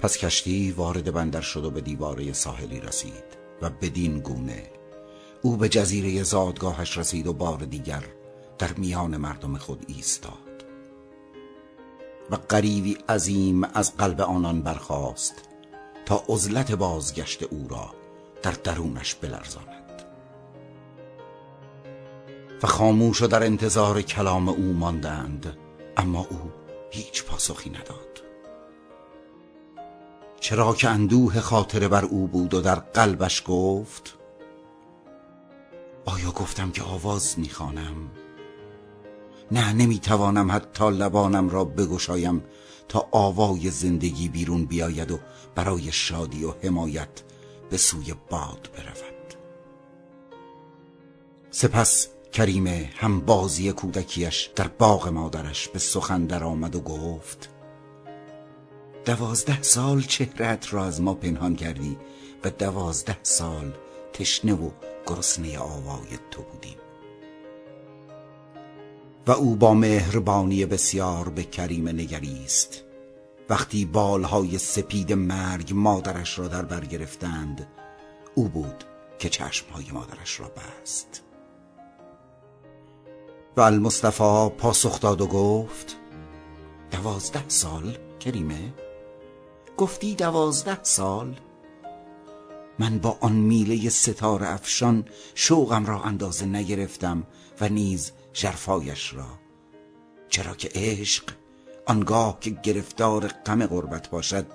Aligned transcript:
پس 0.00 0.18
کشتی 0.18 0.72
وارد 0.72 1.12
بندر 1.12 1.40
شد 1.40 1.64
و 1.64 1.70
به 1.70 1.80
دیواره 1.80 2.32
ساحلی 2.32 2.80
رسید 2.80 3.24
و 3.62 3.70
بدین 3.70 4.20
گونه 4.20 4.62
او 5.42 5.56
به 5.56 5.68
جزیره 5.68 6.22
زادگاهش 6.22 6.98
رسید 6.98 7.26
و 7.26 7.32
بار 7.32 7.58
دیگر 7.58 8.04
در 8.58 8.72
میان 8.72 9.16
مردم 9.16 9.58
خود 9.58 9.84
ایستاد 9.88 10.64
و 12.30 12.36
قریبی 12.48 12.98
عظیم 13.08 13.64
از 13.64 13.96
قلب 13.96 14.20
آنان 14.20 14.62
برخاست 14.62 15.34
تا 16.06 16.24
عزلت 16.28 16.72
بازگشت 16.72 17.42
او 17.42 17.66
را 17.70 17.94
در 18.42 18.50
درونش 18.50 19.14
بلرزاند 19.14 20.02
و 22.62 22.66
خاموش 22.66 23.22
و 23.22 23.26
در 23.26 23.42
انتظار 23.42 24.02
کلام 24.02 24.48
او 24.48 24.72
ماندند 24.72 25.56
اما 25.96 26.26
او 26.30 26.50
هیچ 26.90 27.24
پاسخی 27.24 27.70
نداد. 27.70 28.09
چرا 30.40 30.74
که 30.74 30.88
اندوه 30.88 31.40
خاطره 31.40 31.88
بر 31.88 32.04
او 32.04 32.26
بود 32.26 32.54
و 32.54 32.60
در 32.60 32.74
قلبش 32.74 33.42
گفت؟ 33.46 34.18
آیا 36.04 36.30
گفتم 36.30 36.70
که 36.70 36.82
آواز 36.82 37.38
می‌خوانم؟ 37.38 37.94
نه 39.52 39.72
نمی‌توانم 39.72 40.52
حتی 40.52 40.90
لبانم 40.90 41.48
را 41.48 41.64
بگشایم 41.64 42.44
تا 42.88 43.08
آوای 43.10 43.70
زندگی 43.70 44.28
بیرون 44.28 44.64
بیاید 44.64 45.10
و 45.10 45.18
برای 45.54 45.92
شادی 45.92 46.44
و 46.44 46.52
حمایت 46.62 47.22
به 47.70 47.76
سوی 47.76 48.14
باد 48.30 48.68
برود. 48.76 49.34
سپس 51.50 52.08
کریمه 52.32 52.90
هم 52.96 53.20
بازی 53.20 53.72
کودکیش 53.72 54.50
در 54.56 54.68
باغ 54.68 55.08
مادرش 55.08 55.68
به 55.68 55.78
سخن 55.78 56.26
در 56.26 56.44
آمد 56.44 56.76
و 56.76 56.80
گفت 56.80 57.50
دوازده 59.04 59.62
سال 59.62 60.00
چهرت 60.00 60.72
را 60.72 60.84
از 60.84 61.00
ما 61.00 61.14
پنهان 61.14 61.56
کردی 61.56 61.98
و 62.44 62.50
دوازده 62.50 63.16
سال 63.22 63.72
تشنه 64.12 64.54
و 64.54 64.70
گرسنه 65.06 65.58
آوای 65.58 66.18
تو 66.30 66.42
بودیم 66.42 66.76
و 69.26 69.30
او 69.30 69.56
با 69.56 69.74
مهربانی 69.74 70.66
بسیار 70.66 71.28
به 71.28 71.44
کریمه 71.44 71.92
نگریست 71.92 72.84
وقتی 73.48 73.84
بالهای 73.84 74.58
سپید 74.58 75.12
مرگ 75.12 75.72
مادرش 75.74 76.38
را 76.38 76.48
در 76.48 76.62
بر 76.62 76.84
گرفتند 76.84 77.66
او 78.34 78.48
بود 78.48 78.84
که 79.18 79.28
چشمهای 79.28 79.84
مادرش 79.92 80.40
را 80.40 80.48
بست. 80.48 81.22
و 83.56 83.60
المصطفى 83.60 84.48
پاسخ 84.58 85.00
داد 85.00 85.20
و 85.20 85.26
گفت 85.26 85.96
دوازده 86.90 87.48
سال 87.48 87.96
کریمه؟ 88.20 88.72
گفتی 89.80 90.14
دوازده 90.14 90.78
سال؟ 90.82 91.36
من 92.78 92.98
با 92.98 93.18
آن 93.20 93.32
میله 93.32 93.88
ستاره 93.88 94.48
افشان 94.48 95.04
شوقم 95.34 95.86
را 95.86 96.02
اندازه 96.02 96.46
نگرفتم 96.46 97.26
و 97.60 97.68
نیز 97.68 98.12
جرفایش 98.32 99.14
را. 99.14 99.26
چرا 100.28 100.54
که 100.54 100.70
عشق 100.74 101.24
آنگاه 101.86 102.40
که 102.40 102.50
گرفتار 102.50 103.26
غم 103.26 103.66
غربت 103.66 104.08
باشد 104.08 104.46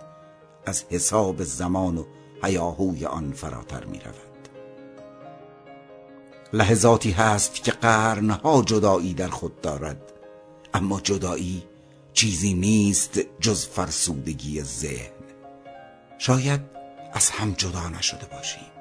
از 0.66 0.83
حساب 0.89 1.44
زمان 1.44 1.97
و 1.97 2.05
هیاهوی 2.44 3.05
آن 3.05 3.31
فراتر 3.31 3.85
می 3.85 3.99
رود 3.99 4.49
لحظاتی 6.53 7.11
هست 7.11 7.63
که 7.63 7.72
قرنها 7.72 8.61
جدایی 8.61 9.13
در 9.13 9.28
خود 9.28 9.61
دارد 9.61 10.13
اما 10.73 10.99
جدایی 11.01 11.63
چیزی 12.13 12.53
نیست 12.53 13.19
جز 13.39 13.66
فرسودگی 13.66 14.61
ذهن. 14.61 15.14
شاید 16.17 16.61
از 17.13 17.29
هم 17.29 17.51
جدا 17.51 17.89
نشده 17.89 18.25
باشیم. 18.25 18.71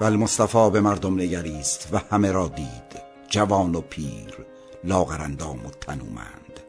و 0.00 0.04
المصطفى 0.04 0.70
به 0.70 0.80
مردم 0.80 1.14
نگریست 1.14 1.88
و 1.92 2.00
همه 2.10 2.32
را 2.32 2.48
دید 2.48 3.02
جوان 3.28 3.74
و 3.74 3.80
پیر 3.80 4.46
لاغرندام 4.84 5.66
و 5.66 5.70
تنومند. 5.70 6.60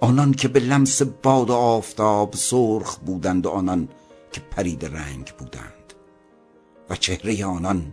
آنان 0.00 0.32
که 0.32 0.48
به 0.48 0.60
لمس 0.60 1.02
باد 1.02 1.50
و 1.50 1.52
آفتاب 1.52 2.34
سرخ 2.34 2.96
بودند 2.96 3.46
و 3.46 3.50
آنان 3.50 3.88
که 4.32 4.40
پرید 4.40 4.84
رنگ 4.84 5.32
بودند. 5.38 5.94
و 6.90 6.96
چهره 6.96 7.44
آنان 7.44 7.92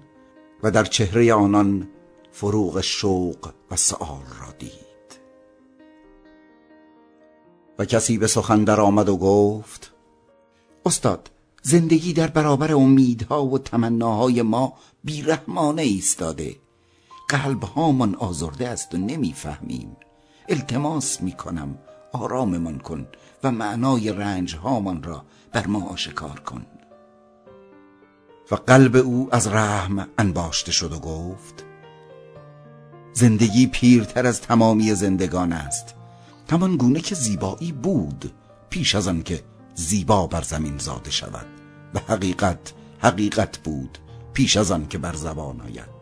و 0.64 0.72
در 0.72 0.84
چهره 0.84 1.34
آنان 1.34 1.88
فروغ 2.32 2.82
شوق 2.82 3.52
و 3.72 3.76
سؤال 3.76 4.24
را 4.42 4.52
دید. 4.60 4.91
و 7.82 7.86
کسی 7.86 8.18
به 8.18 8.28
سخن 8.28 8.64
در 8.64 8.82
آمد 8.82 9.10
و 9.10 9.18
گفت 9.18 9.92
استاد 10.86 11.32
زندگی 11.62 12.14
در 12.14 12.28
برابر 12.28 12.74
امیدها 12.74 13.46
و 13.46 13.58
تمناهای 13.58 14.42
ما 14.42 14.74
بیرحمانه 15.04 15.82
ایستاده. 15.82 16.56
قلبهامان 17.30 18.16
آزرده 18.16 18.68
است 18.68 18.96
و 18.96 18.98
نمی‌فهمیم. 18.98 19.98
التماس 20.50 21.22
می‌کنم. 21.22 21.78
آراممان 22.14 22.80
کن 22.80 23.08
و 23.44 23.52
معنای 23.52 24.12
رنجهامان 24.12 25.04
را 25.04 25.24
بر 25.52 25.68
ما 25.68 25.90
آشکار 25.90 26.40
کن. 26.40 26.66
و 28.52 28.56
قلب 28.56 28.96
او 28.96 29.30
از 29.32 29.48
رحم 29.48 30.08
انباشته 30.18 30.72
شد 30.72 30.94
و 30.94 31.00
گفت 31.00 31.66
زندگی 33.14 33.68
پیرتر 33.68 34.28
از 34.28 34.42
تمامی 34.42 34.96
زندگان 34.96 35.54
است. 35.54 36.01
همان 36.52 36.78
گونه 36.78 37.00
که 37.00 37.16
زیبایی 37.16 37.72
بود 37.72 38.34
پیش 38.70 38.96
از 38.96 39.08
آن 39.08 39.24
که 39.24 39.44
زیبا 39.76 40.28
بر 40.28 40.42
زمین 40.42 40.78
زاده 40.78 41.12
شود. 41.12 41.46
و 41.94 42.00
حقیقت 42.00 42.74
حقیقت 43.00 43.58
بود 43.58 43.98
پیش 44.34 44.58
از 44.58 44.72
آن 44.72 44.88
که 44.88 44.98
بر 44.98 45.14
زبان 45.16 45.62
آید. 45.62 46.02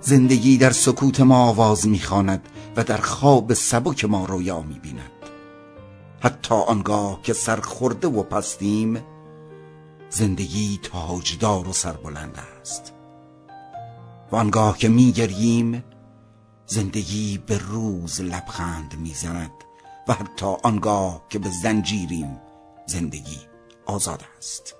زندگی 0.00 0.58
در 0.58 0.70
سکوت 0.70 1.20
ما 1.20 1.48
آواز 1.48 1.88
می‌خواند 1.88 2.48
و 2.76 2.84
در 2.84 2.96
خواب 2.96 3.52
سبک 3.52 4.04
ما 4.04 4.24
رویا 4.24 4.60
می‌بیند. 4.60 5.10
حتی 6.20 6.54
آنگاه 6.54 7.22
که 7.22 7.32
سرخورده 7.32 8.08
و 8.08 8.22
پستیم 8.22 8.98
زندگی 10.10 10.80
تاجدار 10.82 11.68
و 11.68 11.72
سربلند 11.72 12.38
است. 12.60 12.92
و 14.32 14.36
آنگاه 14.36 14.78
که 14.78 14.88
میگریم 14.88 15.84
زندگی 16.66 17.38
به 17.46 17.58
روز 17.58 18.20
لبخند 18.20 18.96
می‌زند 18.98 19.50
و 20.08 20.12
حتی 20.12 20.46
آنگاه 20.62 21.22
که 21.28 21.38
به 21.38 21.50
زنجیریم 21.62 22.40
زندگی 22.86 23.38
آزاد 23.86 24.22
است. 24.38 24.74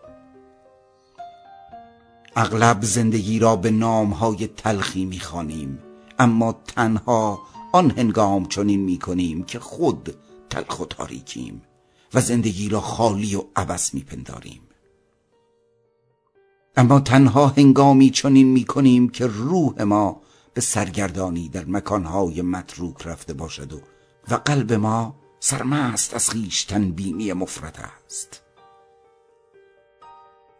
اغلب 2.36 2.84
زندگی 2.84 3.38
را 3.38 3.56
به 3.56 3.70
نامهای 3.70 4.46
تلخی 4.46 5.04
می‌خوانیم 5.04 5.78
اما 6.18 6.52
تنها 6.52 7.40
آن 7.72 7.90
هنگام 7.90 8.46
چنین 8.46 8.80
می‌کنیم 8.80 9.44
که 9.44 9.58
خود 9.58 10.14
تلخ 10.50 10.80
و 10.80 10.84
تاریکیم 10.84 11.62
و 12.14 12.20
زندگی 12.20 12.68
را 12.68 12.80
خالی 12.80 13.36
و 13.36 13.44
عبس 13.56 13.94
میپنداریم. 13.94 14.60
اما 16.76 17.00
تنها 17.00 17.46
هنگامی 17.46 18.10
چنین 18.10 18.48
می‌کنیم 18.48 19.08
که 19.08 19.26
روح 19.26 19.82
ما 19.82 20.20
به 20.54 20.60
سرگردانی 20.60 21.48
در 21.48 21.64
مکانهای 21.64 22.42
متروک 22.42 23.06
رفته 23.06 23.32
باشد 23.32 23.72
و 23.72 23.80
و 24.30 24.34
قلب 24.34 24.72
ما 24.72 25.16
سرمست 25.40 26.14
از 26.14 26.30
خویشتن 26.30 26.90
بینی 26.90 27.32
مفرد 27.32 27.90
است. 28.06 28.42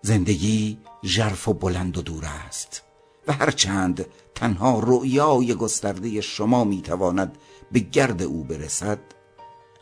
زندگی 0.03 0.79
ژرف 1.05 1.49
و 1.49 1.55
بلند 1.55 1.99
و 1.99 2.03
دور 2.03 2.25
است 2.25 2.83
و 3.29 3.33
هرچند 3.33 4.07
تنها 4.35 4.81
رؤیای 4.83 5.55
گسترده 5.55 6.21
شما 6.21 6.65
می‌تواند 6.65 7.39
به 7.73 7.81
گرد 7.81 8.23
او 8.23 8.45
برسد 8.45 8.99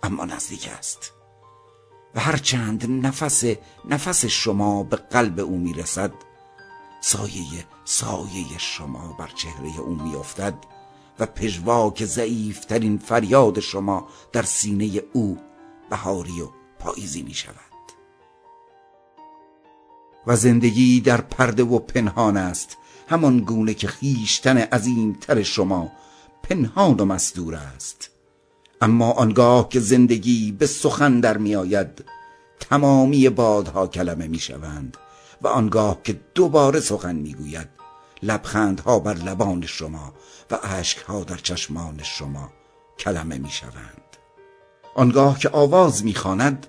اما 0.03 0.25
نزدیک 0.25 0.69
است. 0.79 1.13
و 2.15 2.21
هرچند 2.21 3.07
نفس 3.07 3.45
نفس 3.85 4.25
شما 4.25 4.83
به 4.83 4.97
قلب 4.97 5.41
او 5.41 5.59
می‌رسد 5.59 6.13
سایه 7.05 7.67
سایه 7.85 8.59
شما 8.59 9.17
بر 9.19 9.29
چهره 9.35 9.81
او 9.81 9.95
میافتد 9.95 10.55
و 11.19 11.27
پژواک 11.27 12.05
ضعیفترین 12.05 12.99
فریاد 12.99 13.61
شما 13.61 14.09
در 14.33 14.43
سینه 14.43 15.03
او 15.13 15.39
بهاری 15.91 16.41
و 16.41 16.49
پاییزی 16.79 17.23
می 17.23 17.35
شود 17.35 17.57
و 20.27 20.37
زندگی 20.37 21.01
در 21.01 21.21
پرده 21.21 21.63
و 21.63 21.79
پنهان 21.79 22.37
است 22.37 22.77
همان 23.09 23.41
گونه 23.41 23.75
که 23.75 23.87
خیشتن 23.87 24.59
عظیمتر 24.59 25.43
شما 25.43 25.93
پنهان 26.43 27.01
و 27.01 27.05
مستور 27.05 27.55
است. 27.55 28.11
اما 28.81 29.11
آنگاه 29.11 29.69
که 29.69 29.81
زندگی 29.81 30.53
به 30.53 30.67
سخن 30.67 31.21
در 31.21 31.39
می 31.39 31.57
آید 31.57 32.05
تمامی 32.61 33.29
بادها 33.29 33.87
کلمه 33.87 34.29
می 34.29 34.39
شوند 34.39 34.97
و 35.43 35.49
آنگاه 35.49 36.03
که 36.05 36.21
دوباره 36.35 36.81
سخن 36.81 37.17
می 37.17 37.35
گوید 37.35 37.69
لبخندها 38.23 38.99
بر 38.99 39.15
لبان 39.15 39.67
شما 39.67 40.13
و 40.51 40.59
اشکها 40.63 41.25
در 41.25 41.37
چشمان 41.37 42.01
شما 42.03 42.53
کلمه 42.99 43.39
می 43.39 43.51
شوند 43.51 44.17
آنگاه 44.95 45.39
که 45.39 45.49
آواز 45.49 46.05
می‌خواند 46.05 46.67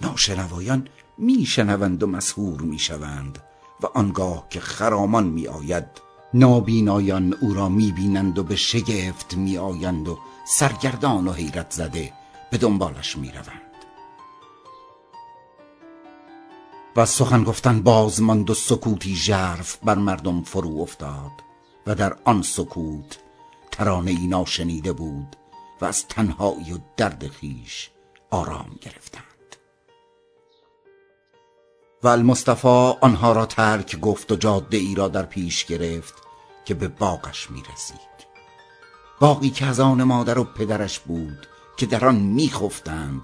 ناشنوایان 0.00 0.88
میشنوند 1.18 2.02
و 2.02 2.06
مسهور 2.06 2.60
می‌شوند 2.60 3.38
و 3.80 3.86
آنگاه 3.86 4.46
که 4.50 4.60
خرامان 4.60 5.24
میآید 5.24 5.86
نابینایان 6.34 7.34
او 7.40 7.54
را 7.54 7.68
می‌بینند 7.68 8.38
و 8.38 8.42
به 8.44 8.56
شگفت 8.56 9.34
میآیند 9.34 10.08
و 10.08 10.18
سرگردان 10.46 11.28
و 11.28 11.32
حیرت 11.32 11.70
زده 11.70 12.12
به 12.50 12.58
دنبالش 12.58 13.16
می‌روند. 13.18 13.69
و 16.96 17.06
سخن 17.06 17.44
گفتن 17.44 17.82
باز 17.82 18.22
ماند 18.22 18.50
و 18.50 18.54
سکوتی 18.54 19.14
ژرف 19.14 19.76
بر 19.76 19.94
مردم 19.94 20.42
فرو 20.42 20.80
افتاد 20.80 21.32
و 21.86 21.94
در 21.94 22.16
آن 22.24 22.42
سکوت 22.42 23.18
ترانه 23.70 24.10
ای 24.10 24.26
ناشنیده 24.26 24.92
بود 24.92 25.36
و 25.80 25.84
از 25.84 26.06
تنهایی 26.06 26.72
و 26.72 26.78
درد 26.96 27.28
خیش 27.28 27.90
آرام 28.30 28.78
گرفتند. 28.80 29.24
و 32.02 32.08
المصطفى 32.08 32.92
آنها 33.00 33.32
را 33.32 33.46
ترک 33.46 34.00
گفت 34.00 34.32
و 34.32 34.36
جاده 34.36 34.76
ای 34.76 34.94
را 34.94 35.08
در 35.08 35.26
پیش 35.26 35.64
گرفت 35.64 36.14
که 36.64 36.74
به 36.74 36.88
باغش 36.88 37.50
می 37.50 37.62
رسید. 37.72 38.10
باقی 39.20 39.50
که 39.50 39.66
از 39.66 39.80
آن 39.80 40.02
مادر 40.02 40.38
و 40.38 40.44
پدرش 40.44 40.98
بود 40.98 41.46
که 41.76 41.86
در 41.86 42.04
آن 42.04 42.14
می 42.16 42.50
خفتند 42.50 43.22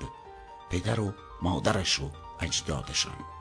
پدر 0.71 1.01
و 1.01 1.13
مادرش 1.43 2.01
و 2.01 2.11
اجدادشان. 2.41 3.36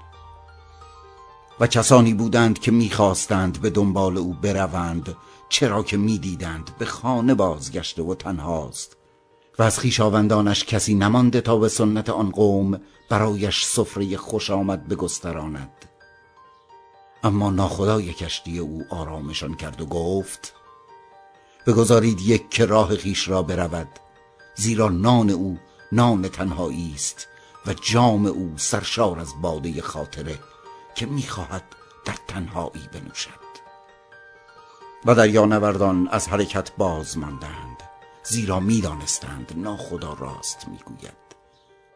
و 1.59 1.67
کسانی 1.67 2.13
بودند 2.13 2.59
که 2.59 2.71
می‌خواستند 2.71 3.61
به 3.61 3.69
دنبال 3.69 4.17
او 4.17 4.33
بروند 4.33 5.15
چرا 5.49 5.83
که 5.83 5.97
می‌دیدند 5.97 6.71
به 6.79 6.85
خانه 6.85 7.33
بازگشته 7.33 8.03
و 8.03 8.15
تنهاست. 8.15 8.97
و 9.59 9.63
از 9.63 9.79
خویشاوندانش 9.79 10.63
کسی 10.63 10.93
نمانده 10.93 11.41
تا 11.41 11.57
به 11.57 11.69
سنت 11.69 12.09
آن 12.09 12.29
قوم 12.29 12.81
برایش 13.09 13.65
سفره 13.65 14.17
خوش 14.17 14.49
آمد 14.49 14.87
بگستراند. 14.87 15.85
اما 17.23 17.49
ناخدای 17.49 18.13
کشتی 18.13 18.59
او 18.59 18.83
آرامشان 18.89 19.55
کرد 19.55 19.81
و 19.81 19.85
گفت 19.85 20.53
بگذارید 21.67 22.21
یک 22.21 22.49
که 22.49 22.65
راه 22.65 22.95
خیش 22.95 23.27
را 23.27 23.41
برود 23.41 23.87
زیرا 24.55 24.89
نان 24.89 25.29
او 25.29 25.57
نان 25.91 26.27
تنهایی 26.27 26.91
است 26.95 27.27
و 27.65 27.73
جام 27.73 28.25
او 28.25 28.53
سرشار 28.57 29.19
از 29.19 29.33
باده 29.41 29.81
خاطره. 29.81 30.39
که 30.95 31.05
می‌خواهد 31.05 31.63
در 32.05 32.15
تنهایی 32.27 32.89
بنوشد. 32.93 33.45
و 35.05 35.15
دریانوردان 35.15 36.07
از 36.07 36.27
حرکت 36.27 36.71
باز 36.77 37.17
ماندند 37.17 37.83
زیرا 38.23 38.59
می‌دانستند 38.59 39.53
ناخدا 39.55 40.13
راست 40.13 40.67
می‌گوید. 40.67 41.25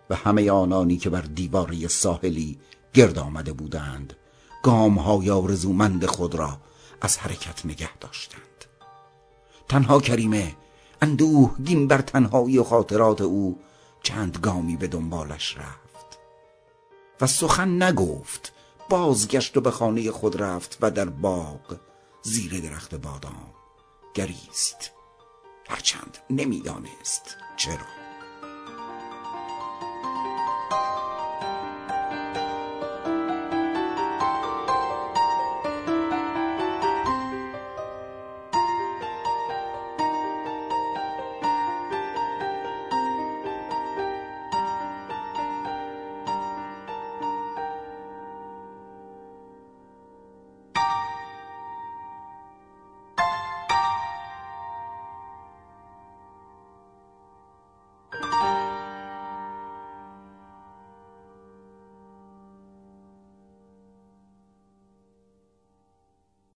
و 0.09 0.15
همه 0.15 0.51
آنانی 0.51 0.97
که 0.97 1.09
بر 1.09 1.21
دیواره 1.21 1.87
ساحلی 1.87 2.59
گرد 2.93 3.19
آمده 3.19 3.53
بودند 3.53 4.15
گام 4.63 4.99
های 4.99 5.29
آرزومند 5.29 6.05
خود 6.05 6.35
را 6.35 6.57
از 7.01 7.17
حرکت 7.17 7.65
نگه 7.65 7.97
داشتند. 7.97 8.65
تنها 9.69 9.99
کریمه 9.99 10.55
اندوهگین 11.01 11.87
بر 11.87 12.01
تنهایی 12.01 12.57
و 12.57 12.63
خاطرات 12.63 13.21
او 13.21 13.59
چند 14.03 14.37
گامی 14.37 14.77
به 14.77 14.87
دنبالش 14.87 15.57
رفت. 15.57 16.19
و 17.21 17.27
سخن 17.27 17.83
نگفت 17.83 18.53
بازگشت 18.89 19.57
و 19.57 19.61
به 19.61 19.71
خانه 19.71 20.11
خود 20.11 20.41
رفت 20.41 20.77
و 20.81 20.91
در 20.91 21.05
باغ 21.05 21.77
زیر 22.21 22.59
درخت 22.59 22.95
بادام 22.95 23.53
گریست. 24.13 24.91
هرچند 25.69 26.17
نمی‌دانست 26.29 27.37
چرا. 27.57 27.98